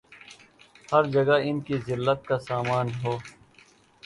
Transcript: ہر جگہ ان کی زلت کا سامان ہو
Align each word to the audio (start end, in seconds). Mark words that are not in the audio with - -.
ہر 0.89 1.03
جگہ 1.11 1.37
ان 1.43 1.59
کی 1.61 1.77
زلت 1.87 2.19
کا 2.27 2.37
سامان 2.41 2.87
ہو 3.03 3.13